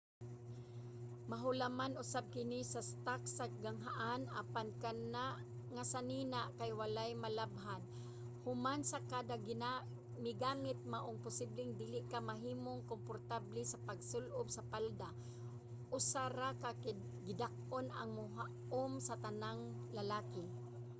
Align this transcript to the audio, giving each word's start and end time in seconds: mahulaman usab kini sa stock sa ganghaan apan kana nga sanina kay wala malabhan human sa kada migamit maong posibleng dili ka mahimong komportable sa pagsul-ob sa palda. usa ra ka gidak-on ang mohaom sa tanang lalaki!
mahulaman 1.31 1.93
usab 2.03 2.25
kini 2.35 2.59
sa 2.73 2.81
stock 2.91 3.21
sa 3.37 3.45
ganghaan 3.63 4.23
apan 4.41 4.67
kana 4.83 5.25
nga 5.73 5.83
sanina 5.93 6.41
kay 6.57 6.71
wala 6.79 7.03
malabhan 7.23 7.81
human 8.45 8.81
sa 8.91 8.99
kada 9.11 9.35
migamit 10.25 10.79
maong 10.93 11.17
posibleng 11.25 11.71
dili 11.81 11.99
ka 12.11 12.17
mahimong 12.29 12.81
komportable 12.91 13.61
sa 13.67 13.81
pagsul-ob 13.87 14.47
sa 14.55 14.65
palda. 14.71 15.09
usa 15.97 16.23
ra 16.37 16.49
ka 16.63 16.69
gidak-on 17.27 17.87
ang 17.99 18.09
mohaom 18.19 18.91
sa 19.07 19.15
tanang 19.25 19.61
lalaki! 19.97 20.43